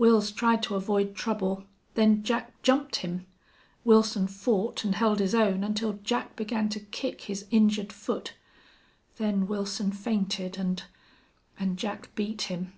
Wils 0.00 0.34
tried 0.34 0.62
to 0.62 0.76
avoid 0.76 1.14
trouble. 1.14 1.64
Then 1.92 2.22
Jack 2.22 2.62
jumped 2.62 2.96
him. 2.96 3.26
Wilson 3.84 4.26
fought 4.26 4.82
and 4.82 4.94
held 4.94 5.18
his 5.18 5.34
own 5.34 5.62
until 5.62 6.00
Jack 6.02 6.36
began 6.36 6.70
to 6.70 6.80
kick 6.80 7.20
his 7.24 7.44
injured 7.50 7.92
foot. 7.92 8.32
Then 9.18 9.46
Wilson 9.46 9.92
fainted 9.92 10.56
and 10.56 10.84
and 11.58 11.76
Jack 11.76 12.14
beat 12.14 12.40
him." 12.48 12.72